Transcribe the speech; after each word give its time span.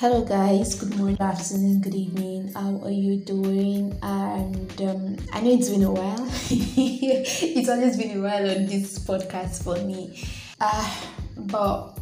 Hello, 0.00 0.22
guys. 0.22 0.76
Good 0.76 0.96
morning, 0.96 1.20
afternoon, 1.20 1.80
good 1.80 1.96
evening. 1.96 2.52
How 2.52 2.80
are 2.84 2.88
you 2.88 3.16
doing? 3.16 3.98
And 4.00 4.80
um, 4.82 5.16
I 5.32 5.40
know 5.40 5.50
it's 5.50 5.70
been 5.70 5.82
a 5.82 5.90
while. 5.90 6.24
it's 6.50 7.68
always 7.68 7.96
been 7.96 8.16
a 8.16 8.22
while 8.22 8.48
on 8.48 8.66
this 8.66 9.00
podcast 9.00 9.64
for 9.64 9.74
me. 9.84 10.24
Uh, 10.60 10.88
but 11.36 11.98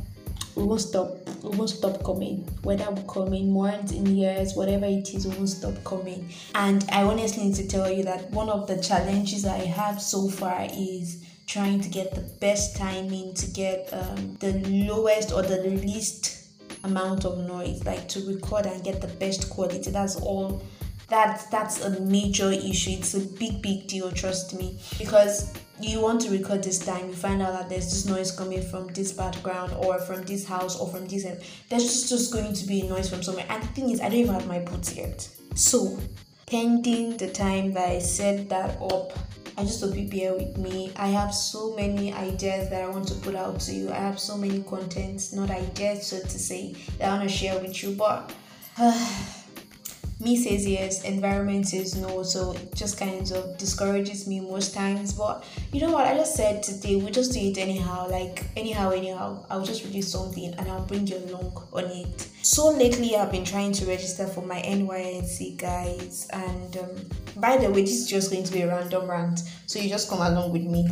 we 0.56 0.64
won't 0.64 0.82
stop. 0.82 1.08
We 1.42 1.56
won't 1.56 1.70
stop 1.70 2.04
coming. 2.04 2.46
Whether 2.64 2.84
we're 2.90 3.02
coming 3.04 3.54
months 3.54 3.92
in 3.92 4.04
years, 4.14 4.54
whatever 4.54 4.84
it 4.84 5.14
is, 5.14 5.26
we 5.26 5.34
won't 5.34 5.48
stop 5.48 5.82
coming. 5.82 6.28
And 6.54 6.84
I 6.92 7.02
honestly 7.02 7.44
need 7.44 7.54
to 7.54 7.66
tell 7.66 7.90
you 7.90 8.02
that 8.02 8.30
one 8.30 8.50
of 8.50 8.66
the 8.66 8.76
challenges 8.76 9.46
I 9.46 9.56
have 9.56 10.02
so 10.02 10.28
far 10.28 10.66
is 10.70 11.24
trying 11.46 11.80
to 11.80 11.88
get 11.88 12.14
the 12.14 12.28
best 12.42 12.76
timing 12.76 13.32
to 13.36 13.46
get 13.52 13.88
um, 13.90 14.36
the 14.40 14.52
lowest 14.86 15.32
or 15.32 15.40
the 15.40 15.62
least 15.62 16.45
amount 16.86 17.24
of 17.24 17.38
noise 17.38 17.84
like 17.84 18.08
to 18.08 18.20
record 18.26 18.66
and 18.66 18.82
get 18.82 19.00
the 19.00 19.08
best 19.08 19.50
quality. 19.50 19.90
That's 19.90 20.16
all. 20.16 20.62
That's 21.08 21.46
that's 21.46 21.82
a 21.82 22.00
major 22.00 22.50
issue. 22.50 22.92
It's 22.92 23.14
a 23.14 23.20
big 23.20 23.62
big 23.62 23.86
deal 23.86 24.10
trust 24.10 24.58
me. 24.58 24.78
Because 24.98 25.52
you 25.80 26.00
want 26.00 26.22
to 26.22 26.30
record 26.30 26.62
this 26.62 26.78
time 26.78 27.08
you 27.08 27.14
find 27.14 27.42
out 27.42 27.52
that 27.52 27.68
there's 27.68 27.90
this 27.90 28.06
noise 28.06 28.30
coming 28.30 28.62
from 28.62 28.86
this 28.94 29.12
background 29.12 29.72
or 29.84 29.98
from 30.00 30.22
this 30.24 30.46
house 30.46 30.74
or 30.78 30.88
from 30.88 31.06
this 31.06 31.26
end 31.26 31.38
there's 31.68 31.82
just, 31.82 32.08
just 32.08 32.32
going 32.32 32.50
to 32.54 32.66
be 32.66 32.80
a 32.80 32.84
noise 32.84 33.10
from 33.10 33.22
somewhere. 33.22 33.44
And 33.50 33.62
the 33.62 33.66
thing 33.68 33.90
is 33.90 34.00
i 34.00 34.04
don't 34.04 34.18
even 34.18 34.34
have 34.34 34.46
my 34.46 34.60
boots 34.60 34.96
yet. 34.96 35.28
So 35.54 35.98
pending 36.46 37.16
the 37.18 37.30
time 37.30 37.72
that 37.72 37.88
i 37.88 37.98
set 37.98 38.48
that 38.48 38.80
up 38.80 39.12
I 39.58 39.62
just 39.64 39.80
hope 39.80 39.96
you 39.96 40.06
bear 40.06 40.34
with 40.34 40.58
me. 40.58 40.92
I 40.96 41.08
have 41.08 41.34
so 41.34 41.74
many 41.74 42.12
ideas 42.12 42.68
that 42.68 42.82
I 42.82 42.88
want 42.88 43.08
to 43.08 43.14
put 43.14 43.34
out 43.34 43.58
to 43.60 43.72
you. 43.72 43.90
I 43.90 43.96
have 43.96 44.18
so 44.18 44.36
many 44.36 44.62
contents, 44.62 45.32
not 45.32 45.50
ideas, 45.50 46.06
so 46.06 46.20
to 46.20 46.38
say, 46.38 46.74
that 46.98 47.08
I 47.08 47.16
want 47.16 47.28
to 47.28 47.34
share 47.34 47.58
with 47.58 47.82
you. 47.82 47.92
But 47.92 48.34
uh, 48.78 49.22
me 50.20 50.36
says 50.36 50.66
yes, 50.66 51.04
environment 51.04 51.68
says 51.68 51.96
no, 51.96 52.22
so 52.22 52.52
it 52.52 52.74
just 52.74 52.98
kind 52.98 53.32
of 53.32 53.56
discourages 53.56 54.28
me 54.28 54.40
most 54.40 54.74
times. 54.74 55.14
But 55.14 55.42
you 55.72 55.80
know 55.80 55.90
what? 55.90 56.06
I 56.06 56.14
just 56.14 56.36
said 56.36 56.62
today 56.62 56.96
we'll 56.96 57.10
just 57.10 57.32
do 57.32 57.40
it 57.40 57.56
anyhow, 57.56 58.10
like 58.10 58.44
anyhow, 58.58 58.90
anyhow. 58.90 59.46
I'll 59.48 59.64
just 59.64 59.84
release 59.84 60.12
something 60.12 60.52
and 60.52 60.68
I'll 60.68 60.84
bring 60.84 61.06
you 61.06 61.16
along 61.16 61.66
on 61.72 61.84
it. 61.84 62.28
So 62.46 62.68
lately, 62.68 63.16
I've 63.16 63.32
been 63.32 63.44
trying 63.44 63.72
to 63.72 63.86
register 63.86 64.24
for 64.24 64.40
my 64.40 64.62
NYSC, 64.62 65.56
guys, 65.56 66.28
and 66.32 66.76
um, 66.76 66.90
by 67.38 67.56
the 67.56 67.68
way, 67.68 67.80
this 67.80 68.02
is 68.02 68.06
just 68.06 68.30
going 68.30 68.44
to 68.44 68.52
be 68.52 68.62
a 68.62 68.68
random 68.68 69.10
rant, 69.10 69.40
so 69.66 69.80
you 69.80 69.88
just 69.88 70.08
come 70.08 70.20
along 70.20 70.52
with 70.52 70.62
me. 70.62 70.88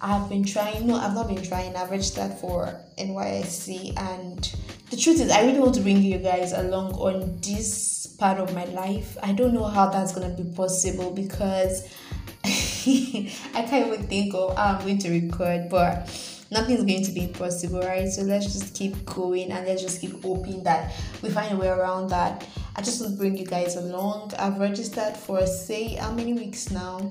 I've 0.00 0.30
been 0.30 0.44
trying, 0.44 0.86
no, 0.86 0.94
I've 0.94 1.12
not 1.12 1.28
been 1.28 1.42
trying. 1.42 1.76
I've 1.76 1.90
registered 1.90 2.32
for 2.38 2.80
NYSC, 2.96 4.00
and 4.00 4.50
the 4.88 4.96
truth 4.96 5.20
is, 5.20 5.30
I 5.30 5.44
really 5.44 5.60
want 5.60 5.74
to 5.74 5.82
bring 5.82 6.00
you 6.00 6.16
guys 6.16 6.54
along 6.54 6.94
on 6.94 7.38
this 7.42 8.06
part 8.18 8.38
of 8.38 8.54
my 8.54 8.64
life. 8.64 9.18
I 9.22 9.32
don't 9.32 9.52
know 9.52 9.64
how 9.64 9.90
that's 9.90 10.14
gonna 10.14 10.34
be 10.34 10.44
possible 10.56 11.10
because 11.10 11.86
I 12.44 13.62
can't 13.68 13.88
even 13.88 14.06
think 14.06 14.32
of 14.32 14.56
how 14.56 14.76
I'm 14.76 14.80
going 14.80 14.98
to 15.00 15.10
record, 15.10 15.68
but 15.68 16.08
nothing's 16.50 16.84
going 16.84 17.04
to 17.04 17.12
be 17.12 17.24
impossible, 17.24 17.80
right? 17.80 18.08
So 18.08 18.22
let's 18.22 18.46
just 18.46 18.74
keep 18.74 19.04
going 19.04 19.50
and 19.52 19.66
let's 19.66 19.82
just 19.82 20.00
keep 20.00 20.22
hoping 20.22 20.62
that 20.64 20.92
we 21.22 21.30
find 21.30 21.52
a 21.52 21.56
way 21.56 21.68
around 21.68 22.08
that. 22.10 22.46
I 22.76 22.82
just 22.82 23.00
want 23.00 23.12
to 23.14 23.18
bring 23.18 23.36
you 23.36 23.46
guys 23.46 23.76
along. 23.76 24.32
I've 24.38 24.58
registered 24.58 25.16
for 25.16 25.46
say 25.46 25.94
how 25.94 26.12
many 26.12 26.32
weeks 26.32 26.70
now, 26.70 27.10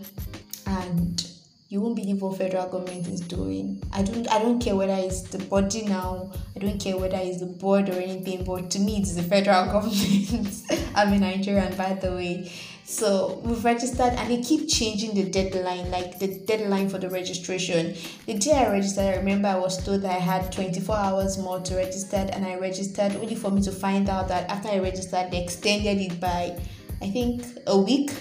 and 0.67 1.25
you 1.69 1.81
won't 1.81 1.95
believe 1.95 2.21
what 2.21 2.37
federal 2.37 2.67
government 2.67 3.07
is 3.07 3.21
doing. 3.21 3.81
I 3.91 4.03
don't 4.03 4.29
I 4.29 4.39
don't 4.39 4.59
care 4.59 4.75
whether 4.75 4.93
it's 4.93 5.21
the 5.23 5.39
body 5.39 5.83
now, 5.85 6.31
I 6.55 6.59
don't 6.59 6.79
care 6.79 6.97
whether 6.97 7.17
it's 7.19 7.39
the 7.39 7.47
board 7.47 7.89
or 7.89 7.93
anything, 7.93 8.43
but 8.43 8.69
to 8.71 8.79
me 8.79 8.97
it's 8.97 9.15
the 9.15 9.23
federal 9.23 9.65
government. 9.71 10.63
I'm 10.95 11.13
a 11.13 11.17
Nigerian 11.19 11.75
by 11.75 11.93
the 11.93 12.11
way. 12.11 12.51
So 12.85 13.41
we've 13.45 13.63
registered 13.63 14.13
and 14.13 14.29
they 14.29 14.41
keep 14.41 14.69
changing 14.69 15.15
the 15.15 15.29
deadline, 15.29 15.89
like 15.89 16.19
the 16.19 16.39
deadline 16.39 16.89
for 16.89 16.97
the 16.97 17.09
registration. 17.09 17.95
The 18.25 18.37
day 18.37 18.51
I 18.51 18.71
registered, 18.71 19.05
I 19.05 19.15
remember 19.15 19.47
I 19.47 19.57
was 19.57 19.83
told 19.83 20.01
that 20.01 20.11
I 20.11 20.19
had 20.19 20.51
24 20.51 20.95
hours 20.95 21.37
more 21.37 21.61
to 21.61 21.75
register 21.75 22.17
and 22.17 22.45
I 22.45 22.55
registered 22.55 23.15
only 23.15 23.35
for 23.35 23.51
me 23.51 23.61
to 23.63 23.71
find 23.71 24.09
out 24.09 24.27
that 24.27 24.49
after 24.49 24.67
I 24.67 24.79
registered 24.79 25.31
they 25.31 25.41
extended 25.41 25.97
it 25.97 26.19
by 26.19 26.59
I 27.01 27.09
think 27.09 27.45
a 27.67 27.77
week. 27.79 28.11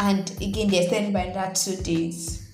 And 0.00 0.28
again 0.42 0.68
they 0.68 0.80
extended 0.80 1.12
by 1.12 1.30
that 1.30 1.54
two 1.54 1.76
days. 1.76 2.48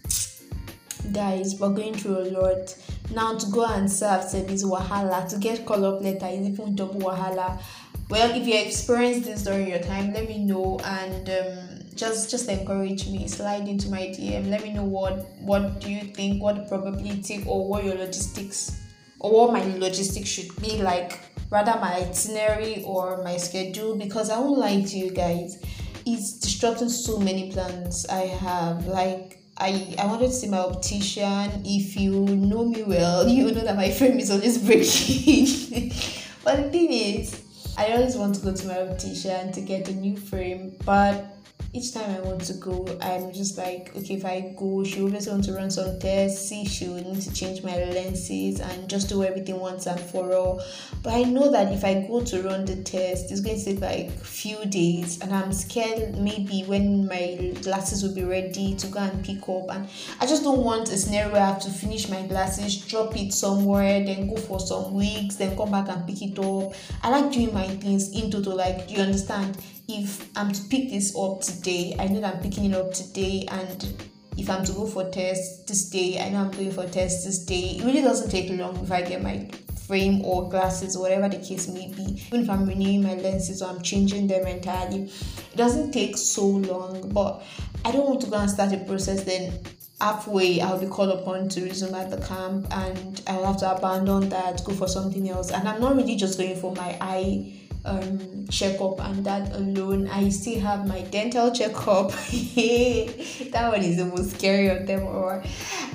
Guys 1.11 1.59
we're 1.59 1.73
going 1.73 1.95
through 1.95 2.19
a 2.19 2.29
lot. 2.31 2.77
Now 3.15 3.39
to 3.39 3.47
go 3.51 3.65
and 3.65 3.91
serve 3.91 4.25
service 4.25 4.65
wahala 4.65 5.29
to 5.31 5.39
get 5.39 5.65
call 5.65 5.85
up 5.87 6.03
letter 6.03 6.27
is 6.27 6.49
even 6.49 6.75
double 6.75 7.01
wahala 7.01 7.61
well 8.09 8.31
if 8.31 8.47
you 8.47 8.55
experienced 8.55 9.25
this 9.25 9.43
during 9.43 9.69
your 9.69 9.81
time 9.81 10.13
let 10.13 10.29
me 10.29 10.39
know 10.39 10.79
and 10.85 11.29
um, 11.29 11.87
just 11.95 12.31
just 12.31 12.49
encourage 12.49 13.09
me 13.09 13.27
slide 13.27 13.67
into 13.67 13.89
my 13.89 14.07
dm 14.17 14.49
let 14.49 14.63
me 14.63 14.73
know 14.73 14.85
what 14.85 15.27
what 15.41 15.81
do 15.81 15.91
you 15.91 16.03
think 16.03 16.43
what 16.43 16.57
the 16.57 16.63
probability 16.63 17.43
or 17.47 17.69
what 17.69 17.85
your 17.85 17.95
logistics 17.95 18.81
or 19.19 19.33
what 19.33 19.53
my 19.53 19.65
logistics 19.79 20.29
should 20.29 20.55
be 20.61 20.81
like 20.83 21.21
rather 21.51 21.73
my 21.81 21.95
itinerary 21.95 22.83
or 22.85 23.23
my 23.25 23.37
schedule 23.37 23.97
because 23.97 24.31
i 24.31 24.39
won't 24.39 24.59
lie 24.59 24.81
to 24.83 24.97
you 24.97 25.11
guys 25.11 25.61
it's 26.05 26.39
disrupting 26.39 26.89
so 26.89 27.19
many 27.19 27.51
plans 27.51 28.07
i 28.07 28.21
have 28.21 28.87
like 28.87 29.43
I, 29.59 29.95
I 29.99 30.05
wanted 30.05 30.27
to 30.27 30.33
see 30.33 30.49
my 30.49 30.59
optician. 30.59 31.63
If 31.65 31.97
you 31.97 32.13
know 32.13 32.67
me 32.67 32.83
well, 32.83 33.27
you 33.29 33.51
know 33.53 33.61
that 33.63 33.75
my 33.75 33.91
frame 33.91 34.19
is 34.19 34.31
always 34.31 34.59
breaking. 34.59 35.93
but 36.45 36.57
the 36.65 36.71
thing 36.71 36.93
is, 36.93 37.46
I 37.79 37.93
always 37.93 38.17
want 38.17 38.35
to 38.37 38.41
go 38.41 38.55
to 38.55 38.67
my 38.67 38.81
optician 38.81 39.53
to 39.53 39.61
get 39.61 39.89
a 39.89 39.93
new 39.93 40.17
frame, 40.17 40.77
but 40.85 41.36
each 41.77 41.93
time 41.93 42.11
I 42.11 42.21
want 42.21 42.41
to 42.43 42.55
go, 42.55 42.87
I'm 43.03 43.33
just 43.33 43.59
like, 43.59 43.95
okay, 43.95 44.15
if 44.15 44.25
I 44.25 44.55
go, 44.57 44.83
she 44.83 45.03
obviously 45.03 45.33
want 45.33 45.45
to 45.45 45.53
run 45.53 45.71
some 45.71 45.99
tests, 45.99 46.49
see 46.49 46.65
she 46.65 46.89
will 46.89 47.05
need 47.05 47.21
to 47.21 47.33
change 47.33 47.63
my 47.63 47.77
lenses 47.77 48.61
and 48.61 48.89
just 48.89 49.11
do 49.11 49.23
everything 49.23 49.61
once 49.61 49.87
and 49.87 50.01
for 50.01 50.33
all. 50.35 50.63
But 51.03 51.13
I 51.13 51.25
know 51.25 51.51
that 51.53 51.73
if 51.73 51.85
I 51.85 52.07
go 52.09 52.25
to 52.25 52.43
run 52.43 52.65
the 52.65 52.77
test, 52.77 53.31
it's 53.31 53.41
going 53.41 53.59
to 53.59 53.65
take 53.65 53.81
like 53.81 54.11
few 54.11 54.65
days, 54.65 55.21
and 55.21 55.35
I'm 55.35 55.53
scared 55.53 56.17
maybe 56.17 56.63
when 56.67 57.07
my 57.07 57.55
glasses 57.63 58.03
will 58.03 58.15
be 58.15 58.25
ready 58.25 58.75
to 58.75 58.87
go 58.87 59.01
and 59.01 59.25
pick 59.25 59.43
up. 59.49 59.71
And 59.71 59.89
I 60.21 60.27
just 60.27 60.43
don't 60.43 60.65
want 60.65 60.89
a 60.89 60.97
scenario 60.97 61.33
where 61.33 61.43
I 61.43 61.47
have 61.47 61.63
to 61.63 61.71
finish 61.71 62.09
my 62.09 62.23
glasses, 62.23 62.77
drop 62.87 63.17
it 63.17 63.33
somewhere, 63.33 64.03
then 64.03 64.29
go 64.29 64.37
for 64.37 64.61
some 64.61 64.95
weeks, 64.95 65.37
then 65.37 65.57
come 65.57 65.71
back 65.71 65.89
and 65.89 66.07
pick 66.07 66.23
it 66.23 66.39
up. 66.39 66.75
I 67.03 67.11
like 67.11 67.33
doing 67.33 67.53
my 67.53 67.69
things 67.69 68.11
in 68.13 68.31
total. 68.31 68.57
Like, 68.57 68.89
do 68.89 68.95
you 68.95 69.01
understand? 69.01 69.59
If 69.89 70.31
I'm 70.37 70.53
to 70.53 70.63
pick 70.65 70.91
this 70.91 71.17
up 71.17 71.43
today, 71.43 71.95
I 71.99 72.09
know 72.09 72.23
I'm 72.25 72.41
picking 72.41 72.65
it 72.67 72.75
up 72.75 72.93
today, 72.93 73.47
and 73.51 74.09
if 74.37 74.51
I'm 74.51 74.65
to 74.65 74.73
go 74.73 74.87
for 74.87 75.09
tests 75.11 75.65
this 75.65 75.89
day, 75.91 76.21
I 76.21 76.31
know 76.31 76.39
I'm 76.39 76.51
going 76.51 76.73
for 76.73 76.87
tests 76.87 77.25
this 77.25 77.45
day. 77.45 77.77
It 77.79 77.85
really 77.85 78.03
doesn't 78.03 78.31
take 78.31 78.51
long 78.51 78.77
if 78.83 78.91
I 78.91 79.03
get 79.03 79.23
my 79.23 79.49
frame 79.87 80.25
or 80.25 80.49
glasses, 80.49 80.99
whatever 80.99 81.29
the 81.29 81.39
case 81.39 81.69
may 81.69 81.93
be. 81.93 82.21
Even 82.27 82.43
if 82.43 82.51
I'm 82.51 82.67
renewing 82.67 83.03
my 83.03 83.15
lenses 83.15 83.63
or 83.63 83.71
I'm 83.71 83.83
changing 83.83 84.27
them 84.27 84.47
entirely, 84.47 85.05
it 85.05 85.57
doesn't 85.57 85.93
take 85.93 86.17
so 86.17 86.45
long. 86.45 87.09
But 87.11 87.43
I 87.85 87.93
don't 87.93 88.09
want 88.09 88.21
to 88.23 88.27
go 88.31 88.37
and 88.37 88.51
start 88.51 88.73
a 88.73 88.79
process 88.79 89.23
then 89.25 89.59
halfway 90.01 90.61
I'll 90.61 90.79
be 90.79 90.87
called 90.87 91.19
upon 91.19 91.49
to 91.51 91.63
resume 91.63 91.95
at 91.95 92.11
the 92.11 92.19
camp 92.27 92.67
and 92.71 93.23
I'll 93.27 93.47
have 93.47 93.59
to 93.61 93.77
abandon 93.77 94.29
that, 94.29 94.63
go 94.65 94.73
for 94.73 94.89
something 94.89 95.31
else. 95.31 95.51
And 95.51 95.67
I'm 95.69 95.81
not 95.81 95.97
really 95.97 96.17
just 96.17 96.39
going 96.39 96.57
for 96.57 96.75
my 96.75 96.99
eye 97.01 97.66
um, 97.87 98.47
checkup 98.49 99.01
and 99.01 99.25
that 99.25 99.55
alone. 99.55 100.09
I 100.09 100.29
still 100.29 100.61
have 100.61 100.87
my 100.87 101.03
dental 101.03 101.51
checkup. 101.53 102.11
that 102.11 103.69
one 103.73 103.83
is 103.83 103.97
the 103.97 104.05
most 104.07 104.33
scary 104.33 104.69
of 104.69 104.87
them 104.87 105.07
all. 105.07 105.43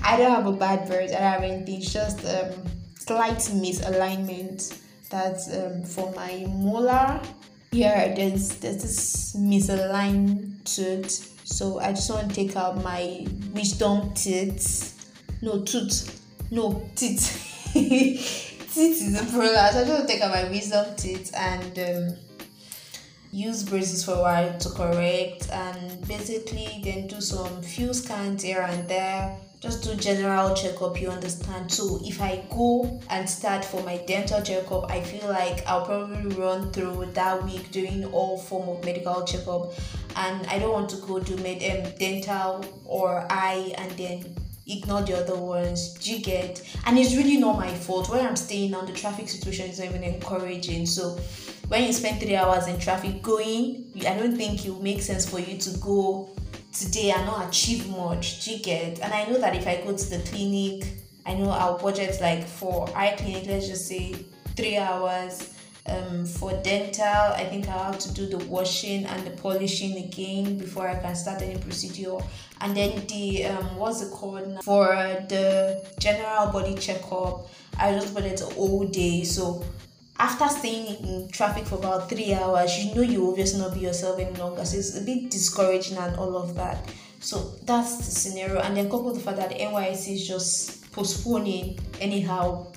I 0.03 0.17
don't 0.17 0.31
have 0.31 0.47
a 0.47 0.53
bad 0.53 0.87
birth. 0.87 1.11
I 1.11 1.19
don't 1.19 1.21
have 1.21 1.43
anything. 1.43 1.81
It's 1.81 1.93
just 1.93 2.25
um, 2.25 2.51
slight 2.95 3.37
misalignment. 3.37 4.79
That's 5.09 5.53
um, 5.53 5.83
for 5.83 6.11
my 6.13 6.45
molar. 6.47 7.21
Here, 7.71 8.13
there's 8.15 8.57
there's 8.59 8.81
this 8.81 9.35
misaligned 9.35 10.63
tooth. 10.63 11.27
So 11.43 11.79
I 11.79 11.91
just 11.91 12.09
want 12.09 12.29
to 12.29 12.35
take 12.35 12.55
out 12.55 12.83
my 12.83 13.27
wisdom 13.53 14.13
teeth. 14.13 15.11
No 15.41 15.61
tooth. 15.63 16.21
No 16.49 16.89
teeth. 16.95 17.47
teeth 18.73 19.01
is 19.01 19.21
a 19.21 19.25
prolapse. 19.25 19.75
I 19.75 19.85
just 19.85 20.07
take 20.07 20.21
out 20.21 20.31
my 20.31 20.49
wisdom 20.49 20.95
teeth 20.95 21.31
and 21.35 21.79
um, 21.79 22.17
use 23.31 23.63
braces 23.63 24.03
for 24.03 24.13
a 24.13 24.21
while 24.21 24.57
to 24.59 24.69
correct 24.69 25.49
and 25.51 26.07
basically 26.07 26.81
then 26.83 27.07
do 27.07 27.19
some 27.19 27.61
few 27.61 27.93
scans 27.93 28.43
here 28.43 28.61
and 28.61 28.87
there. 28.87 29.37
Just 29.59 29.83
do 29.83 29.93
general 29.95 30.55
checkup 30.55 30.99
you 30.99 31.09
understand. 31.09 31.71
So 31.71 31.99
if 32.03 32.19
i 32.21 32.43
go 32.49 32.99
and 33.09 33.29
start 33.29 33.63
for 33.63 33.83
my 33.83 33.97
dental 34.07 34.41
checkup 34.41 34.89
i 34.89 35.01
feel 35.01 35.29
like 35.29 35.63
i'll 35.67 35.85
probably 35.85 36.35
run 36.35 36.71
through 36.71 37.05
that 37.13 37.43
week 37.43 37.69
doing 37.71 38.05
all 38.05 38.37
form 38.39 38.69
of 38.69 38.83
medical 38.83 39.23
checkup. 39.23 39.73
And 40.15 40.47
i 40.47 40.57
don't 40.57 40.71
want 40.71 40.89
to 40.91 40.97
go 40.97 41.19
do 41.19 41.35
med- 41.37 41.63
um, 41.63 41.93
dental 41.99 42.65
or 42.85 43.27
eye 43.29 43.73
and 43.77 43.91
then 43.91 44.35
ignore 44.77 45.01
the 45.01 45.17
other 45.17 45.35
ones. 45.35 45.93
Do 45.95 46.13
you 46.13 46.19
get? 46.19 46.61
And 46.85 46.97
it's 46.97 47.15
really 47.15 47.37
not 47.37 47.57
my 47.57 47.73
fault. 47.73 48.09
Where 48.09 48.27
I'm 48.27 48.35
staying 48.35 48.71
now, 48.71 48.81
the 48.81 48.93
traffic 48.93 49.29
situation 49.29 49.69
is 49.69 49.79
not 49.79 49.89
even 49.89 50.03
encouraging. 50.03 50.85
So 50.85 51.19
when 51.67 51.83
you 51.83 51.93
spend 51.93 52.19
three 52.19 52.35
hours 52.35 52.67
in 52.67 52.79
traffic 52.79 53.21
going, 53.21 53.91
I 54.07 54.15
don't 54.15 54.35
think 54.35 54.65
it 54.65 54.69
will 54.71 54.81
make 54.81 55.01
sense 55.01 55.29
for 55.29 55.39
you 55.39 55.57
to 55.57 55.77
go 55.77 56.29
today 56.73 57.11
and 57.11 57.25
not 57.25 57.49
achieve 57.49 57.89
much. 57.89 58.43
Do 58.43 58.51
you 58.51 58.59
get? 58.59 58.99
And 58.99 59.13
I 59.13 59.25
know 59.25 59.37
that 59.39 59.55
if 59.55 59.67
I 59.67 59.81
go 59.83 59.95
to 59.95 60.09
the 60.09 60.19
clinic, 60.29 60.85
I 61.25 61.33
know 61.35 61.49
our 61.49 61.77
budget 61.77 62.19
like 62.21 62.47
for 62.47 62.89
eye 62.95 63.15
clinic, 63.17 63.45
let's 63.47 63.67
just 63.67 63.87
say 63.87 64.15
three 64.55 64.77
hours. 64.77 65.53
Um, 65.87 66.25
for 66.25 66.53
dental, 66.61 67.05
I 67.05 67.45
think 67.45 67.67
I 67.67 67.85
have 67.85 67.97
to 67.99 68.13
do 68.13 68.27
the 68.27 68.37
washing 68.45 69.05
and 69.05 69.25
the 69.25 69.31
polishing 69.31 69.97
again 69.97 70.57
before 70.57 70.87
I 70.87 70.95
can 70.95 71.15
start 71.15 71.41
any 71.41 71.59
procedure. 71.59 72.17
And 72.59 72.77
then 72.77 73.05
the 73.07 73.45
um, 73.45 73.77
what's 73.77 74.01
it 74.01 74.11
called 74.11 74.63
for 74.63 74.87
the 75.27 75.83
general 75.99 76.51
body 76.51 76.75
checkup, 76.75 77.49
I 77.79 77.93
just 77.93 78.13
put 78.13 78.25
it 78.25 78.41
all 78.57 78.85
day. 78.87 79.23
So 79.23 79.65
after 80.19 80.47
staying 80.49 81.03
in 81.03 81.29
traffic 81.29 81.65
for 81.65 81.75
about 81.75 82.07
three 82.09 82.33
hours, 82.33 82.77
you 82.77 82.93
know 82.93 83.01
you 83.01 83.27
obviously 83.27 83.59
not 83.59 83.73
be 83.73 83.79
yourself 83.79 84.19
any 84.19 84.37
longer. 84.37 84.63
So 84.65 84.77
it's 84.77 84.95
a 84.95 85.01
bit 85.01 85.31
discouraging 85.31 85.97
and 85.97 86.15
all 86.15 86.37
of 86.37 86.53
that. 86.55 86.93
So 87.19 87.55
that's 87.63 87.97
the 87.97 88.03
scenario. 88.03 88.59
And 88.61 88.77
then 88.77 88.85
couple 88.85 89.13
the 89.13 89.19
fact 89.19 89.37
that 89.37 89.51
NYSC 89.51 90.13
is 90.13 90.27
just 90.27 90.91
postponing 90.91 91.79
anyhow. 91.99 92.67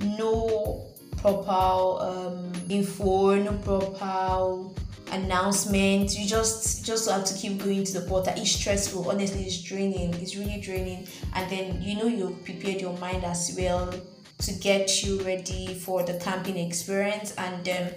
No 0.00 0.91
proper 1.22 2.04
um, 2.04 2.52
info, 2.68 3.36
no 3.36 3.52
proper 3.58 4.70
announcement. 5.12 6.18
You 6.18 6.26
just 6.26 6.84
just 6.84 7.08
have 7.08 7.24
to 7.24 7.34
keep 7.34 7.62
going 7.62 7.84
to 7.84 8.00
the 8.00 8.06
portal. 8.06 8.34
It's 8.36 8.52
stressful. 8.52 9.10
Honestly, 9.10 9.44
it's 9.44 9.62
draining. 9.62 10.12
It's 10.14 10.36
really 10.36 10.60
draining. 10.60 11.06
And 11.34 11.48
then 11.50 11.80
you 11.80 11.96
know 11.96 12.06
you've 12.06 12.44
prepared 12.44 12.80
your 12.80 12.96
mind 12.98 13.24
as 13.24 13.54
well 13.56 13.94
to 14.42 14.52
get 14.54 15.04
you 15.04 15.22
ready 15.22 15.72
for 15.74 16.02
the 16.02 16.14
camping 16.14 16.56
experience 16.58 17.32
and 17.38 17.68
um, 17.68 17.88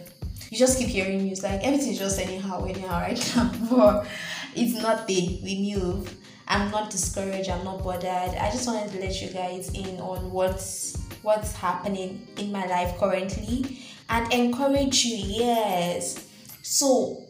you 0.52 0.58
just 0.58 0.78
keep 0.78 0.88
hearing 0.88 1.24
news 1.24 1.42
like 1.42 1.64
everything's 1.64 1.98
just 1.98 2.20
anyhow 2.20 2.64
anyhow 2.66 3.00
right 3.00 3.34
now 3.36 3.52
but 3.72 4.08
it's 4.56 4.80
nothing 4.80 5.42
we 5.44 5.76
move 5.76 6.16
i'm 6.48 6.70
not 6.70 6.92
discouraged 6.92 7.50
i'm 7.50 7.64
not 7.64 7.84
bothered 7.84 8.04
i 8.38 8.50
just 8.52 8.68
wanted 8.68 8.92
to 8.92 9.00
let 9.00 9.20
you 9.22 9.30
guys 9.30 9.70
in 9.74 10.00
on 10.00 10.32
what's 10.32 11.05
what's 11.26 11.54
happening 11.54 12.26
in 12.38 12.52
my 12.52 12.66
life 12.68 12.98
currently 12.98 13.80
and 14.10 14.32
encourage 14.32 15.04
you 15.04 15.18
yes. 15.18 16.30
So 16.62 17.24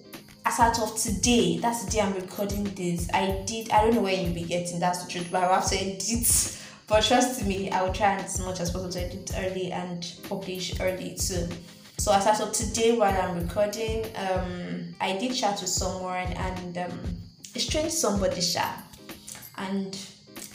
as 0.45 0.59
out 0.59 0.80
of 0.80 0.95
today 0.95 1.57
that's 1.57 1.86
the 1.86 1.92
day 1.92 2.01
i'm 2.01 2.13
recording 2.13 2.65
this 2.75 3.09
i 3.15 3.42
did 3.47 3.71
i 3.71 3.81
don't 3.81 3.95
know 3.95 4.01
where 4.01 4.13
you'll 4.13 4.31
be 4.31 4.44
getting 4.44 4.80
that's 4.80 5.03
the 5.03 5.09
truth 5.12 5.27
but 5.31 5.44
i 5.44 5.51
have 5.56 5.68
to 5.68 5.75
edit. 5.75 6.56
But 6.88 7.03
trust 7.03 7.45
me, 7.45 7.71
I 7.71 7.81
will 7.81 7.94
try 7.94 8.13
as 8.15 8.39
much 8.39 8.59
as 8.59 8.69
possible 8.69 8.92
to 8.92 9.01
edit 9.01 9.31
early 9.38 9.71
and 9.71 10.06
publish 10.30 10.80
early 10.80 11.15
too. 11.15 11.47
So 11.97 12.12
as 12.13 12.39
of 12.39 12.51
today, 12.51 12.95
while 12.95 13.19
I'm 13.19 13.42
recording, 13.42 14.06
um, 14.15 14.94
I 15.01 15.18
did 15.18 15.33
chat 15.33 15.62
with 15.62 15.69
someone 15.69 16.27
and 16.27 16.77
um, 16.77 17.00
a 17.56 17.59
strange 17.59 17.92
somebody 17.92 18.42
chat, 18.42 18.83
and 19.57 19.97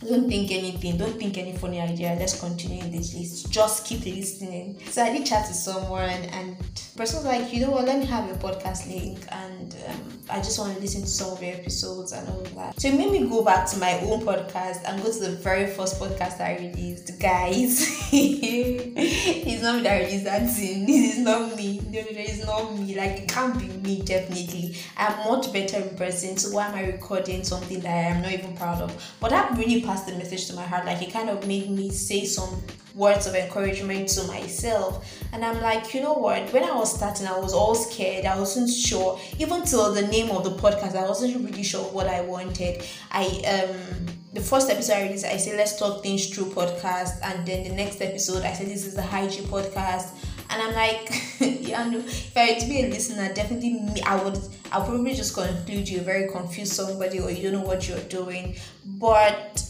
don't 0.09 0.29
think 0.29 0.51
anything, 0.51 0.97
don't 0.97 1.19
think 1.19 1.37
any 1.39 1.57
funny 1.57 1.81
idea. 1.81 2.17
Let's 2.19 2.39
continue 2.39 2.83
in 2.83 2.91
this 2.91 3.15
list. 3.15 3.51
Just 3.51 3.87
keep 3.87 4.05
listening. 4.05 4.79
So 4.91 5.03
I 5.03 5.17
did 5.17 5.27
chat 5.27 5.47
to 5.47 5.55
someone, 5.55 6.11
and 6.11 6.57
person 7.01 7.17
was 7.17 7.25
like, 7.25 7.51
you 7.51 7.65
know 7.65 7.71
what? 7.71 7.87
Let 7.87 7.99
me 7.99 8.05
have 8.05 8.27
your 8.27 8.37
podcast 8.37 8.87
link, 8.87 9.21
and 9.33 9.75
um, 9.89 10.01
I 10.29 10.37
just 10.37 10.59
want 10.59 10.75
to 10.75 10.81
listen 10.81 11.01
to 11.01 11.07
some 11.07 11.33
of 11.33 11.43
your 11.43 11.55
episodes 11.55 12.13
and 12.13 12.29
all 12.29 12.43
that. 12.57 12.79
So 12.79 12.89
it 12.89 12.95
made 12.95 13.11
me 13.11 13.27
go 13.27 13.43
back 13.43 13.67
to 13.71 13.79
my 13.79 13.99
own 14.01 14.21
podcast 14.21 14.83
and 14.85 15.03
go 15.03 15.11
to 15.11 15.19
the 15.19 15.31
very 15.31 15.67
first 15.67 15.99
podcast 15.99 16.43
I 16.43 16.59
released. 16.59 17.19
Guys, 17.19 18.09
it's 18.13 19.63
not 19.63 19.77
me 19.77 19.83
that 19.83 20.03
released 20.03 20.25
that 20.25 20.51
thing. 20.51 20.85
This 20.85 21.17
is 21.17 21.21
not 21.21 21.57
me. 21.57 21.81
No, 21.87 22.01
no, 22.03 22.07
no, 22.07 22.21
it's 22.21 22.45
not 22.45 22.79
me. 22.79 22.95
Like 22.95 23.21
it 23.21 23.29
can't 23.31 23.59
be 23.59 23.69
me. 23.69 24.03
Definitely, 24.03 24.77
I'm 24.99 25.17
much 25.27 25.51
better 25.55 25.79
in 25.79 25.97
person. 25.97 26.37
So 26.37 26.55
why 26.55 26.67
am 26.67 26.75
I 26.75 26.85
recording 26.85 27.45
something 27.45 27.81
that 27.81 27.91
I 27.91 28.11
am 28.11 28.21
not 28.21 28.33
even 28.33 28.55
proud 28.59 28.83
of? 28.83 29.15
But 29.21 29.31
that 29.31 29.57
really 29.57 29.81
passed 29.81 30.07
the 30.07 30.17
message 30.17 30.49
to 30.49 30.55
my 30.55 30.67
heart. 30.67 30.85
Like 30.85 31.01
it 31.01 31.15
kind 31.15 31.31
of 31.31 31.47
made 31.49 31.71
me 31.71 31.89
say 31.89 32.27
some 32.27 32.63
words 32.95 33.27
of 33.27 33.35
encouragement 33.35 34.09
to 34.11 34.25
myself. 34.25 35.21
And 35.33 35.45
I'm 35.45 35.61
like, 35.61 35.95
you 35.95 36.01
know 36.01 36.15
what? 36.15 36.53
When 36.53 36.65
I 36.65 36.75
was 36.75 36.95
starting, 36.95 37.27
I 37.27 37.39
was 37.39 37.53
all 37.53 37.75
scared. 37.75 38.25
I 38.25 38.39
wasn't 38.39 38.71
sure. 38.71 39.19
Even 39.39 39.65
till 39.65 39.93
the 39.93 40.07
name 40.09 40.31
of 40.31 40.45
the 40.45 40.51
podcast, 40.51 40.97
I 40.97 41.07
wasn't 41.07 41.45
really 41.45 41.63
sure 41.63 41.85
what 41.85 42.07
I 42.07 42.21
wanted. 42.23 42.83
I 43.11 43.27
um 43.47 44.07
the 44.33 44.41
first 44.41 44.71
episode 44.71 44.93
I 44.95 45.03
released, 45.03 45.25
I 45.25 45.37
said 45.39 45.57
let's 45.57 45.77
talk 45.77 46.03
things 46.03 46.29
through 46.29 46.47
podcast, 46.47 47.19
and 47.23 47.47
then 47.47 47.65
the 47.65 47.75
next 47.75 48.01
episode 48.01 48.45
I 48.45 48.53
said 48.53 48.69
this 48.69 48.87
is 48.87 48.95
the 48.95 49.03
hygiene 49.03 49.45
podcast. 49.45 50.15
And 50.51 50.61
I'm 50.61 50.75
like, 50.75 51.11
yeah, 51.41 51.89
no. 51.89 51.99
If 51.99 52.37
I 52.37 52.53
were 52.53 52.61
to 52.61 52.67
be 52.67 52.83
a 52.83 52.89
listener, 52.91 53.33
definitely 53.33 53.75
me, 53.75 54.03
I 54.03 54.23
would, 54.23 54.37
I'll 54.73 54.85
probably 54.85 55.15
just 55.15 55.35
conclude 55.35 55.89
you're 55.89 56.03
very 56.03 56.29
confused 56.29 56.73
somebody 56.73 57.21
or 57.21 57.31
you 57.31 57.51
don't 57.51 57.61
know 57.61 57.67
what 57.67 57.89
you're 57.89 58.01
doing. 58.01 58.57
But 58.85 59.70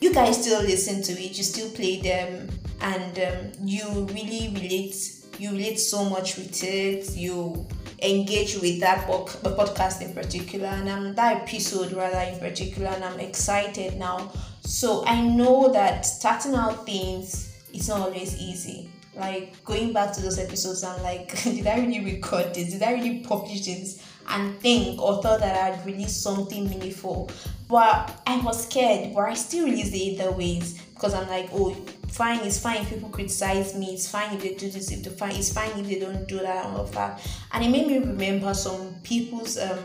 you 0.00 0.14
guys 0.14 0.40
still 0.40 0.62
listen 0.62 1.02
to 1.02 1.12
it, 1.12 1.36
you 1.36 1.44
still 1.44 1.70
play 1.70 2.00
them, 2.00 2.48
and 2.80 3.18
um, 3.18 3.66
you 3.66 3.84
really 4.12 4.52
relate. 4.54 5.14
You 5.38 5.50
relate 5.52 5.78
so 5.78 6.04
much 6.04 6.36
with 6.36 6.64
it. 6.64 7.16
You 7.16 7.66
engage 8.02 8.56
with 8.60 8.80
that 8.80 9.06
podcast 9.06 10.02
in 10.02 10.12
particular, 10.12 10.66
and 10.66 10.88
um, 10.88 11.14
that 11.14 11.42
episode 11.42 11.92
rather 11.92 12.32
in 12.32 12.38
particular, 12.38 12.88
and 12.88 13.04
I'm 13.04 13.20
excited 13.20 13.96
now. 13.96 14.32
So 14.60 15.04
I 15.06 15.20
know 15.20 15.72
that 15.72 16.06
starting 16.06 16.54
out 16.54 16.84
things 16.86 17.56
is 17.72 17.88
not 17.88 18.00
always 18.00 18.40
easy. 18.40 18.90
Like 19.16 19.64
going 19.64 19.92
back 19.92 20.12
to 20.14 20.22
those 20.22 20.38
episodes, 20.38 20.84
I'm 20.84 21.02
like, 21.02 21.42
did 21.42 21.66
I 21.66 21.80
really 21.80 22.04
record 22.04 22.54
this? 22.54 22.72
Did 22.72 22.82
I 22.82 22.92
really 22.92 23.20
publish 23.20 23.64
this? 23.64 24.04
And 24.28 24.58
think 24.60 25.00
or 25.00 25.22
thought 25.22 25.40
that 25.40 25.80
I'd 25.80 25.86
release 25.86 26.16
something 26.16 26.68
meaningful. 26.68 27.30
But 27.68 28.22
I 28.26 28.38
was 28.40 28.66
scared, 28.66 29.14
but 29.14 29.22
I 29.22 29.34
still 29.34 29.64
released 29.64 29.94
it 29.94 29.98
either 29.98 30.32
ways 30.32 30.80
because 30.94 31.14
I'm 31.14 31.28
like, 31.28 31.48
oh, 31.52 31.74
fine, 32.08 32.40
it's 32.40 32.58
fine 32.58 32.82
if 32.82 32.90
people 32.90 33.08
criticize 33.10 33.74
me, 33.74 33.94
it's 33.94 34.10
fine 34.10 34.34
if 34.34 34.42
they 34.42 34.54
do 34.54 34.70
this, 34.70 34.90
if 34.90 35.02
they 35.04 35.10
fine, 35.10 35.36
it's 35.36 35.52
fine 35.52 35.70
if 35.78 35.86
they 35.86 35.98
don't 36.00 36.26
do 36.26 36.38
that 36.38 36.66
and 36.66 36.76
all 36.76 36.84
that. 36.84 37.26
And 37.52 37.64
it 37.64 37.68
made 37.68 37.86
me 37.86 37.98
remember 37.98 38.54
some 38.54 38.94
people's 39.02 39.58
um 39.58 39.78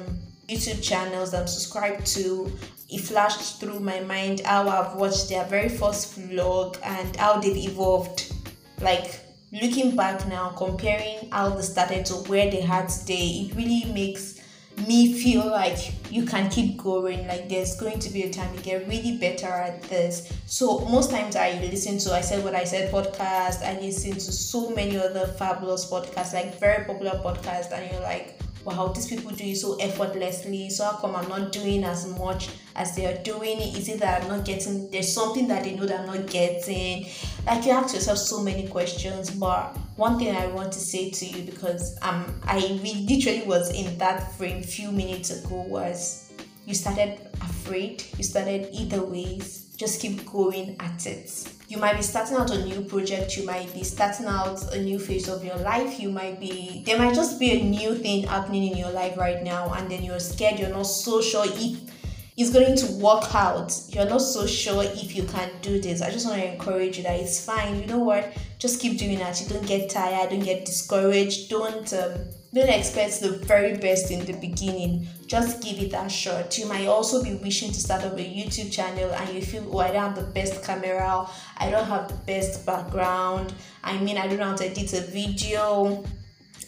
YouTube 0.47 0.83
channels 0.83 1.31
that 1.31 1.41
I'm 1.41 1.47
subscribed 1.47 2.05
to. 2.07 2.51
It 2.89 3.01
flashed 3.01 3.59
through 3.59 3.79
my 3.79 4.01
mind 4.01 4.41
how 4.41 4.67
I've 4.67 4.95
watched 4.95 5.29
their 5.29 5.45
very 5.45 5.69
first 5.69 6.19
vlog 6.19 6.77
and 6.83 7.15
how 7.15 7.39
they've 7.39 7.57
evolved. 7.57 8.33
Like 8.79 9.19
looking 9.61 9.95
back 9.95 10.27
now, 10.27 10.49
comparing 10.49 11.29
how 11.31 11.49
they 11.49 11.61
started 11.61 12.05
to 12.07 12.15
where 12.29 12.49
they 12.49 12.65
are 12.65 12.87
today, 12.87 13.47
it 13.47 13.55
really 13.55 13.85
makes 13.93 14.41
me 14.87 15.13
feel 15.13 15.45
like 15.45 15.77
you 16.11 16.25
can 16.25 16.49
keep 16.49 16.77
going 16.77 17.27
like 17.27 17.47
there's 17.47 17.79
going 17.79 17.99
to 17.99 18.09
be 18.09 18.23
a 18.23 18.33
time 18.33 18.51
you 18.55 18.59
get 18.61 18.87
really 18.87 19.19
better 19.19 19.45
at 19.45 19.83
this. 19.83 20.33
So 20.47 20.79
most 20.79 21.11
times 21.11 21.35
i 21.35 21.51
listen 21.61 21.99
to 21.99 22.13
i 22.13 22.21
said 22.21 22.43
what 22.43 22.55
i 22.55 22.63
said 22.63 22.91
podcast 22.91 23.63
i 23.63 23.79
listen 23.79 24.13
to 24.13 24.19
so 24.19 24.71
many 24.71 24.97
other 24.97 25.27
fabulous 25.27 25.89
podcasts 25.89 26.33
like 26.33 26.59
very 26.59 26.85
popular 26.85 27.11
podcasts 27.23 27.71
and 27.71 27.91
you're 27.91 28.01
like 28.01 28.39
wow, 28.65 28.87
these 28.87 29.07
people 29.07 29.31
do 29.31 29.43
it 29.43 29.55
so 29.55 29.75
effortlessly. 29.75 30.69
So 30.69 30.85
how 30.85 30.97
come 30.97 31.15
I'm 31.15 31.27
not 31.29 31.51
doing 31.51 31.83
as 31.83 32.07
much 32.17 32.49
as 32.75 32.95
they 32.95 33.05
are 33.05 33.21
doing 33.23 33.59
it? 33.59 33.77
Is 33.77 33.89
it 33.89 33.99
that 33.99 34.23
I'm 34.23 34.29
not 34.29 34.45
getting 34.45 34.89
there's 34.89 35.11
something 35.11 35.47
that 35.47 35.63
they 35.63 35.75
know 35.75 35.85
that 35.85 36.01
I'm 36.01 36.07
not 36.07 36.27
getting? 36.27 37.07
Like 37.45 37.65
you 37.65 37.71
ask 37.71 37.93
yourself 37.93 38.17
so 38.17 38.41
many 38.41 38.67
questions, 38.67 39.29
but 39.31 39.75
one 39.95 40.17
thing 40.17 40.35
I 40.35 40.47
want 40.47 40.71
to 40.73 40.79
say 40.79 41.09
to 41.11 41.25
you 41.25 41.43
because 41.43 41.97
um 42.01 42.39
I 42.43 42.59
literally 42.59 43.43
was 43.45 43.71
in 43.73 43.97
that 43.97 44.31
frame 44.37 44.63
few 44.63 44.91
minutes 44.91 45.29
ago 45.31 45.61
was 45.67 46.33
you 46.65 46.73
started 46.73 47.19
afraid, 47.41 48.03
you 48.17 48.23
started 48.23 48.69
either 48.71 49.03
ways, 49.03 49.73
just 49.77 50.01
keep 50.01 50.25
going 50.31 50.75
at 50.79 51.05
it 51.05 51.49
you 51.73 51.79
might 51.79 51.97
be 51.97 52.03
starting 52.03 52.37
out 52.37 52.51
a 52.51 52.65
new 52.65 52.81
project 52.81 53.35
you 53.35 53.43
might 53.47 53.73
be 53.73 53.83
starting 53.83 54.27
out 54.27 54.61
a 54.75 54.79
new 54.79 54.99
phase 54.99 55.27
of 55.27 55.43
your 55.43 55.57
life 55.57 55.99
you 55.99 56.07
might 56.07 56.39
be 56.39 56.83
there 56.85 56.99
might 56.99 57.15
just 57.15 57.39
be 57.39 57.49
a 57.49 57.63
new 57.63 57.95
thing 57.95 58.21
happening 58.27 58.71
in 58.71 58.77
your 58.77 58.91
life 58.91 59.17
right 59.17 59.41
now 59.41 59.73
and 59.73 59.89
then 59.89 60.03
you're 60.03 60.19
scared 60.19 60.59
you're 60.59 60.69
not 60.69 60.83
so 60.83 61.19
sure 61.19 61.45
if 61.47 61.93
it's 62.35 62.49
going 62.49 62.75
to 62.75 62.91
work 62.93 63.35
out. 63.35 63.71
You're 63.89 64.09
not 64.09 64.21
so 64.21 64.47
sure 64.47 64.83
if 64.83 65.15
you 65.15 65.23
can 65.23 65.51
do 65.61 65.79
this. 65.79 66.01
I 66.01 66.09
just 66.09 66.25
want 66.25 66.41
to 66.41 66.51
encourage 66.51 66.97
you 66.97 67.03
that 67.03 67.19
it's 67.19 67.45
fine. 67.45 67.79
You 67.79 67.85
know 67.85 67.99
what? 67.99 68.35
Just 68.57 68.81
keep 68.81 68.97
doing 68.97 69.19
that. 69.19 69.39
You 69.39 69.49
don't 69.49 69.67
get 69.67 69.91
tired 69.91 70.31
don't 70.31 70.39
get 70.39 70.65
discouraged. 70.65 71.51
Don't 71.51 71.93
um, 71.93 72.13
don't 72.51 72.69
expect 72.69 73.21
the 73.21 73.37
very 73.45 73.77
best 73.77 74.09
in 74.09 74.25
the 74.25 74.33
beginning. 74.33 75.07
Just 75.33 75.63
give 75.63 75.79
it 75.79 75.93
a 75.93 76.07
shot. 76.07 76.59
You 76.59 76.67
might 76.67 76.85
also 76.85 77.23
be 77.23 77.33
wishing 77.33 77.71
to 77.71 77.79
start 77.79 78.03
up 78.03 78.13
a 78.13 78.17
YouTube 78.17 78.71
channel 78.71 79.11
and 79.15 79.33
you 79.33 79.41
feel, 79.41 79.67
oh, 79.73 79.79
I 79.79 79.87
don't 79.87 79.95
have 79.95 80.15
the 80.15 80.21
best 80.21 80.63
camera, 80.63 81.27
I 81.57 81.71
don't 81.71 81.87
have 81.87 82.07
the 82.07 82.13
best 82.13 82.63
background. 82.67 83.51
I 83.83 83.97
mean, 83.97 84.19
I 84.19 84.27
don't 84.27 84.37
know 84.37 84.49
how 84.49 84.55
to 84.55 84.69
edit 84.69 84.93
a 84.93 85.01
video. 85.01 86.03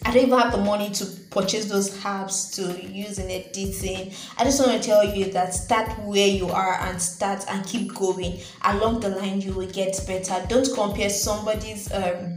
I 0.04 0.12
don't 0.12 0.26
even 0.26 0.36
have 0.36 0.50
the 0.50 0.58
money 0.58 0.90
to 0.90 1.06
purchase 1.30 1.66
those 1.66 1.96
apps 1.98 2.56
to 2.56 2.84
use 2.92 3.20
in 3.20 3.30
editing. 3.30 4.12
I 4.36 4.42
just 4.42 4.58
want 4.58 4.82
to 4.82 4.84
tell 4.84 5.04
you 5.04 5.30
that 5.30 5.54
start 5.54 5.96
where 6.00 6.26
you 6.26 6.48
are 6.48 6.74
and 6.88 7.00
start 7.00 7.44
and 7.48 7.64
keep 7.64 7.94
going. 7.94 8.40
Along 8.64 8.98
the 8.98 9.10
line, 9.10 9.42
you 9.42 9.52
will 9.52 9.70
get 9.70 9.96
better. 10.08 10.44
Don't 10.48 10.68
compare 10.74 11.10
somebody's 11.10 11.92
um 11.92 12.35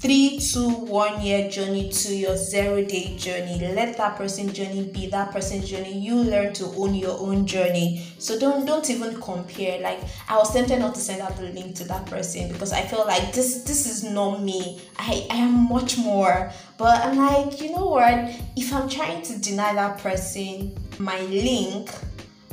three 0.00 0.38
to 0.38 0.68
one 0.68 1.20
year 1.20 1.50
journey 1.50 1.88
to 1.90 2.14
your 2.14 2.36
zero 2.36 2.84
day 2.84 3.16
journey. 3.16 3.58
Let 3.58 3.96
that 3.96 4.16
person 4.16 4.52
journey 4.52 4.84
be 4.84 5.08
that 5.08 5.32
person's 5.32 5.68
journey. 5.68 5.98
You 5.98 6.14
learn 6.14 6.52
to 6.54 6.66
own 6.76 6.94
your 6.94 7.18
own 7.18 7.46
journey. 7.46 8.06
So 8.18 8.38
don't 8.38 8.64
don't 8.64 8.88
even 8.90 9.20
compare. 9.20 9.80
Like 9.80 10.00
i 10.28 10.36
was 10.36 10.52
tempted 10.52 10.78
not 10.78 10.94
to 10.94 11.00
send 11.00 11.20
out 11.20 11.36
the 11.36 11.44
link 11.50 11.74
to 11.76 11.84
that 11.84 12.06
person 12.06 12.52
because 12.52 12.72
i 12.72 12.82
felt 12.82 13.06
like 13.06 13.32
this 13.32 13.64
this 13.64 13.86
is 13.86 14.04
not 14.04 14.40
me. 14.40 14.80
I 14.98 15.26
i 15.30 15.36
am 15.36 15.68
much 15.68 15.98
more. 15.98 16.52
But 16.76 17.04
i'm 17.04 17.16
like 17.16 17.60
you 17.60 17.72
know 17.72 17.86
what? 17.86 18.34
If 18.56 18.72
i'm 18.72 18.88
trying 18.88 19.22
to 19.22 19.38
deny 19.38 19.74
that 19.74 19.98
person 19.98 20.76
my 20.98 21.20
link 21.22 21.90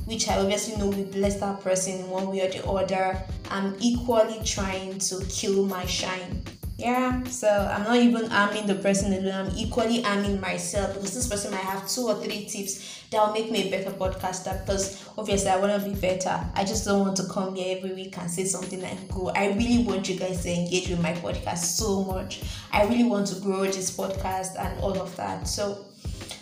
which 0.05 0.29
I 0.29 0.37
obviously 0.37 0.77
know 0.77 0.85
will 0.85 1.05
bless 1.05 1.39
that 1.39 1.61
person 1.61 1.93
in 1.93 2.09
one 2.11 2.27
way 2.27 2.47
or 2.47 2.51
the 2.51 2.63
other, 2.67 3.19
I'm 3.49 3.75
equally 3.79 4.39
trying 4.45 4.99
to 4.99 5.25
kill 5.27 5.65
my 5.65 5.83
shine 5.87 6.43
yeah 6.77 7.23
so 7.23 7.47
i'm 7.73 7.83
not 7.83 7.95
even 7.95 8.29
arming 8.33 8.67
the 8.67 8.75
person 8.75 9.13
alone 9.13 9.47
i'm 9.47 9.55
equally 9.55 10.03
arming 10.03 10.41
myself 10.41 10.93
because 10.93 11.13
this 11.13 11.27
person 11.27 11.49
might 11.51 11.61
have 11.61 11.87
two 11.87 12.01
or 12.01 12.15
three 12.15 12.45
tips 12.45 13.03
that 13.11 13.25
will 13.25 13.33
make 13.33 13.49
me 13.49 13.67
a 13.67 13.71
better 13.71 13.91
podcaster 13.91 14.59
because 14.65 15.07
obviously 15.17 15.49
i 15.49 15.55
want 15.55 15.71
to 15.81 15.89
be 15.89 15.95
better 15.95 16.37
i 16.53 16.65
just 16.65 16.83
don't 16.83 16.99
want 16.99 17.15
to 17.15 17.23
come 17.29 17.55
here 17.55 17.77
every 17.77 17.93
week 17.93 18.17
and 18.17 18.29
say 18.29 18.43
something 18.43 18.83
and 18.83 19.09
go 19.09 19.29
i 19.29 19.53
really 19.53 19.83
want 19.85 20.09
you 20.09 20.19
guys 20.19 20.43
to 20.43 20.51
engage 20.51 20.89
with 20.89 21.01
my 21.01 21.13
podcast 21.13 21.59
so 21.59 22.03
much 22.03 22.43
i 22.73 22.83
really 22.83 23.05
want 23.05 23.25
to 23.25 23.39
grow 23.39 23.63
this 23.63 23.95
podcast 23.95 24.59
and 24.59 24.77
all 24.81 24.99
of 24.99 25.15
that 25.15 25.47
so 25.47 25.85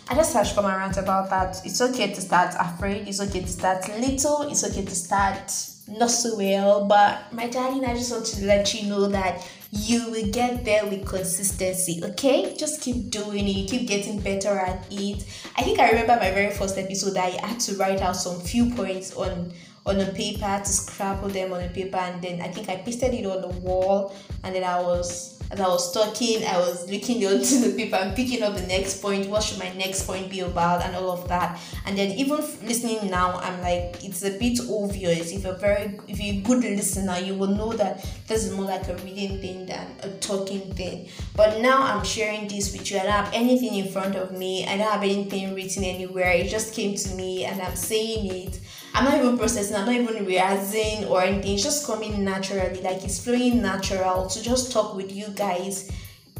I 0.06 0.14
just 0.14 0.34
touched 0.34 0.54
come 0.54 0.66
around 0.66 0.98
about 0.98 1.30
that. 1.30 1.64
It's 1.64 1.80
okay 1.80 2.12
to 2.12 2.20
start 2.20 2.54
afraid. 2.60 3.08
It's 3.08 3.22
okay 3.22 3.40
to 3.40 3.48
start 3.48 3.88
little. 3.98 4.42
It's 4.42 4.62
okay 4.62 4.84
to 4.84 4.94
start 4.94 5.50
not 5.88 6.10
so 6.10 6.36
well. 6.36 6.86
But 6.86 7.32
my 7.32 7.48
darling, 7.48 7.84
I 7.84 7.94
just 7.94 8.10
want 8.10 8.26
to 8.26 8.44
let 8.46 8.74
you 8.74 8.88
know 8.88 9.08
that 9.08 9.46
you 9.76 10.08
will 10.08 10.30
get 10.30 10.64
there 10.64 10.86
with 10.86 11.04
consistency 11.04 12.00
okay 12.04 12.54
just 12.56 12.80
keep 12.80 13.10
doing 13.10 13.48
it 13.48 13.68
keep 13.68 13.88
getting 13.88 14.20
better 14.20 14.50
at 14.50 14.86
it 14.88 15.24
i 15.56 15.62
think 15.62 15.80
i 15.80 15.90
remember 15.90 16.14
my 16.14 16.30
very 16.30 16.52
first 16.52 16.78
episode 16.78 17.10
that 17.10 17.24
i 17.24 17.46
had 17.46 17.58
to 17.58 17.74
write 17.76 18.00
out 18.00 18.14
some 18.14 18.40
few 18.40 18.72
points 18.76 19.16
on 19.16 19.52
on 19.84 20.00
a 20.00 20.06
paper 20.12 20.60
to 20.64 20.72
scrabble 20.72 21.28
them 21.28 21.52
on 21.52 21.60
a 21.60 21.68
paper 21.70 21.96
and 21.96 22.22
then 22.22 22.40
i 22.40 22.46
think 22.46 22.68
i 22.68 22.76
pasted 22.76 23.12
it 23.14 23.26
on 23.26 23.40
the 23.42 23.48
wall 23.48 24.14
and 24.44 24.54
then 24.54 24.62
i 24.62 24.80
was 24.80 25.33
as 25.50 25.60
I 25.60 25.68
was 25.68 25.92
talking, 25.92 26.44
I 26.44 26.58
was 26.58 26.90
looking 26.90 27.24
onto 27.26 27.60
the 27.60 27.74
paper 27.76 27.96
and 27.96 28.14
picking 28.14 28.42
up 28.42 28.56
the 28.56 28.66
next 28.66 29.00
point. 29.00 29.28
What 29.28 29.42
should 29.42 29.58
my 29.58 29.72
next 29.74 30.06
point 30.06 30.30
be 30.30 30.40
about, 30.40 30.82
and 30.82 30.96
all 30.96 31.10
of 31.10 31.28
that. 31.28 31.60
And 31.86 31.96
then 31.96 32.12
even 32.12 32.38
listening 32.62 33.10
now, 33.10 33.38
I'm 33.40 33.60
like, 33.60 34.04
it's 34.04 34.22
a 34.24 34.38
bit 34.38 34.58
obvious. 34.68 35.32
If 35.32 35.44
you're 35.44 35.54
very, 35.56 35.98
if 36.08 36.20
you're 36.20 36.36
a 36.36 36.40
good 36.40 36.62
listener, 36.64 37.18
you 37.18 37.34
will 37.34 37.54
know 37.54 37.72
that 37.74 38.04
this 38.26 38.44
is 38.44 38.52
more 38.52 38.66
like 38.66 38.88
a 38.88 38.96
reading 38.96 39.40
thing 39.40 39.66
than 39.66 39.86
a 40.02 40.10
talking 40.18 40.72
thing. 40.74 41.08
But 41.36 41.60
now 41.60 41.82
I'm 41.82 42.04
sharing 42.04 42.48
this 42.48 42.72
with 42.72 42.90
you. 42.90 42.98
I 42.98 43.02
don't 43.04 43.12
have 43.12 43.34
anything 43.34 43.74
in 43.74 43.88
front 43.88 44.16
of 44.16 44.32
me. 44.32 44.66
I 44.66 44.76
don't 44.76 44.90
have 44.90 45.02
anything 45.02 45.54
written 45.54 45.84
anywhere. 45.84 46.30
It 46.30 46.48
just 46.48 46.74
came 46.74 46.96
to 46.96 47.14
me, 47.14 47.44
and 47.44 47.60
I'm 47.60 47.76
saying 47.76 48.26
it. 48.26 48.60
I'm 48.96 49.04
not 49.04 49.18
even 49.18 49.36
processing, 49.36 49.74
I'm 49.74 49.86
not 49.86 49.94
even 49.94 50.24
rehearsing 50.24 51.06
or 51.06 51.20
anything. 51.22 51.54
It's 51.54 51.64
just 51.64 51.84
coming 51.84 52.22
naturally, 52.22 52.80
like 52.80 53.02
it's 53.02 53.22
flowing 53.22 53.60
natural. 53.60 54.28
To 54.28 54.42
just 54.42 54.70
talk 54.70 54.94
with 54.94 55.12
you 55.12 55.26
guys 55.34 55.90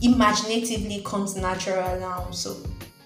imaginatively 0.00 1.02
comes 1.04 1.34
natural 1.34 1.98
now. 1.98 2.30
So 2.30 2.56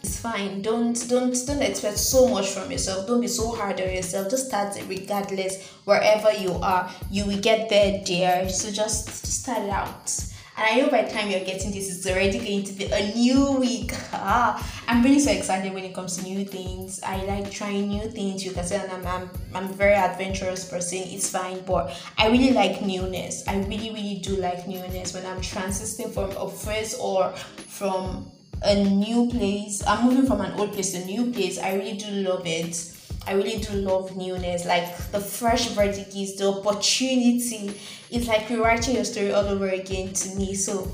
it's 0.02 0.20
fine. 0.20 0.60
Don't 0.60 0.92
don't 1.08 1.34
don't 1.46 1.62
expect 1.62 1.96
so 1.96 2.28
much 2.28 2.48
from 2.48 2.70
yourself. 2.70 3.06
Don't 3.06 3.22
be 3.22 3.26
so 3.26 3.52
hard 3.52 3.80
on 3.80 3.90
yourself. 3.90 4.28
Just 4.28 4.48
start 4.48 4.76
it 4.76 4.84
regardless 4.86 5.66
wherever 5.84 6.30
you 6.30 6.52
are. 6.62 6.90
You 7.10 7.24
will 7.24 7.40
get 7.40 7.70
there, 7.70 8.02
dear. 8.04 8.50
So 8.50 8.70
just, 8.70 9.06
just 9.06 9.42
start 9.44 9.62
it 9.62 9.70
out. 9.70 10.27
And 10.58 10.66
I 10.66 10.80
know 10.80 10.90
by 10.90 11.02
the 11.02 11.10
time 11.12 11.30
you're 11.30 11.44
getting 11.44 11.70
this, 11.70 11.88
it's 11.88 12.04
already 12.04 12.36
going 12.36 12.64
to 12.64 12.72
be 12.72 12.86
a 12.86 13.14
new 13.14 13.52
week. 13.52 13.92
Ah, 14.12 14.58
I'm 14.88 15.04
really 15.04 15.20
so 15.20 15.30
excited 15.30 15.72
when 15.72 15.84
it 15.84 15.94
comes 15.94 16.16
to 16.16 16.24
new 16.24 16.44
things. 16.44 17.00
I 17.04 17.22
like 17.26 17.48
trying 17.52 17.86
new 17.86 18.10
things. 18.10 18.44
You 18.44 18.50
can 18.50 18.64
say 18.64 18.84
I'm, 18.90 19.06
I'm, 19.06 19.30
I'm 19.54 19.64
a 19.70 19.72
very 19.72 19.94
adventurous 19.94 20.68
person. 20.68 20.98
It's 20.98 21.30
fine, 21.30 21.60
but 21.60 21.96
I 22.18 22.26
really 22.26 22.50
like 22.50 22.82
newness. 22.82 23.46
I 23.46 23.58
really, 23.60 23.92
really 23.92 24.16
do 24.20 24.34
like 24.34 24.66
newness 24.66 25.14
when 25.14 25.24
I'm 25.26 25.40
transitioning 25.40 26.12
from 26.12 26.32
a 26.32 26.50
place 26.50 26.98
or 26.98 27.30
from 27.68 28.28
a 28.62 28.74
new 28.84 29.30
place. 29.30 29.84
I'm 29.86 30.06
moving 30.06 30.26
from 30.26 30.40
an 30.40 30.58
old 30.58 30.72
place 30.72 30.90
to 30.90 31.02
a 31.02 31.04
new 31.04 31.30
place. 31.30 31.60
I 31.60 31.74
really 31.74 31.96
do 31.96 32.10
love 32.10 32.42
it. 32.46 32.97
I 33.28 33.34
really 33.34 33.58
do 33.58 33.74
love 33.74 34.16
newness, 34.16 34.64
like 34.64 34.96
the 35.12 35.20
fresh 35.20 35.68
verticals, 35.68 36.36
the 36.36 36.50
opportunity. 36.50 37.78
It's 38.10 38.26
like 38.26 38.48
rewriting 38.48 38.94
your 38.94 39.04
story 39.04 39.34
all 39.34 39.44
over 39.44 39.68
again 39.68 40.14
to 40.14 40.34
me. 40.34 40.54
So 40.54 40.90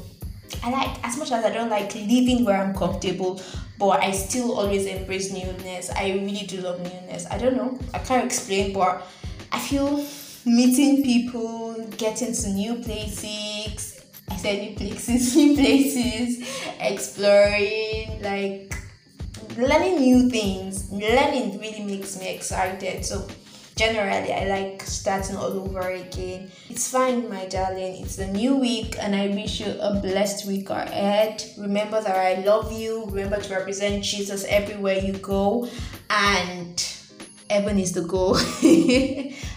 I 0.65 0.71
like 0.71 1.05
as 1.05 1.17
much 1.17 1.31
as 1.31 1.45
I 1.45 1.51
don't 1.51 1.71
like 1.71 1.95
living 1.95 2.45
where 2.45 2.61
I'm 2.61 2.75
comfortable, 2.75 3.41
but 3.79 4.03
I 4.03 4.11
still 4.11 4.59
always 4.59 4.85
embrace 4.87 5.33
newness. 5.33 5.91
I 5.91 6.11
really 6.11 6.45
do 6.47 6.61
love 6.61 6.81
newness. 6.81 7.25
I 7.31 7.39
don't 7.39 7.57
know, 7.57 7.79
I 7.93 7.99
can't 8.01 8.25
explain, 8.25 8.73
but 8.73 9.07
I 9.53 9.61
feel 9.61 10.05
meeting 10.45 11.05
people, 11.05 11.87
getting 11.97 12.33
to 12.35 12.49
new 12.49 12.75
places. 12.83 14.05
I 14.29 14.37
said 14.37 14.61
new 14.61 14.75
places, 14.75 15.37
new 15.37 15.55
places, 15.55 16.49
exploring, 16.81 18.23
like 18.23 18.74
learning 19.57 20.01
new 20.01 20.29
things 20.31 20.91
learning 20.91 21.59
really 21.59 21.85
makes 21.85 22.19
me 22.19 22.35
excited. 22.35 23.05
So 23.05 23.27
generally 23.77 24.33
i 24.33 24.47
like 24.47 24.83
starting 24.83 25.37
all 25.37 25.53
over 25.53 25.91
again. 25.91 26.51
It's 26.69 26.91
fine 26.91 27.29
my 27.29 27.47
darling. 27.47 28.05
It's 28.05 28.19
a 28.19 28.31
new 28.31 28.57
week 28.57 28.97
and 29.01 29.15
i 29.15 29.29
wish 29.29 29.61
you 29.61 29.75
a 29.81 30.01
blessed 30.01 30.47
week 30.47 30.71
ahead. 30.71 31.45
Remember 31.59 32.01
that 32.01 32.17
i 32.17 32.41
love 32.45 32.73
you. 32.73 33.07
Remember 33.07 33.41
to 33.41 33.55
represent 33.55 34.05
jesus 34.05 34.45
everywhere 34.45 34.99
you 34.99 35.15
go. 35.15 35.69
And 36.11 36.81
heaven 37.51 37.79
is 37.79 37.93
the 37.93 38.03
goal. 38.03 38.37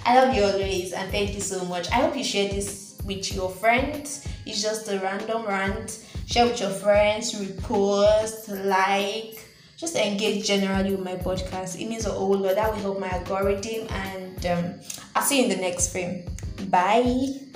I 0.06 0.16
love 0.16 0.36
you 0.36 0.44
always 0.44 0.94
and 0.94 1.12
thank 1.12 1.36
you 1.36 1.42
so 1.42 1.64
much. 1.66 1.90
I 1.92 1.96
hope 1.96 2.18
you 2.18 2.24
share 2.24 2.50
this 2.50 3.00
with 3.06 3.34
your 3.34 3.50
friends. 3.50 4.28
It's 4.46 4.62
just 4.62 4.90
a 4.90 5.00
random 5.00 5.46
rant. 5.46 6.04
Share 6.26 6.46
with 6.46 6.60
your 6.60 6.72
friends 6.72 7.34
repost 7.34 8.66
like 8.66 9.47
just 9.78 9.96
engage 9.96 10.46
generally 10.48 10.92
with 10.92 11.06
my 11.06 11.16
podcast. 11.16 11.80
It 11.80 11.88
means 11.88 12.06
a 12.06 12.12
whole 12.12 12.38
lot. 12.38 12.56
That 12.56 12.74
will 12.74 12.82
help 12.82 13.00
my 13.00 13.10
algorithm. 13.10 13.88
And 13.90 14.46
um, 14.48 14.74
I'll 15.16 15.24
see 15.24 15.38
you 15.38 15.44
in 15.44 15.50
the 15.50 15.62
next 15.62 15.92
frame. 15.92 16.26
Bye. 16.70 17.47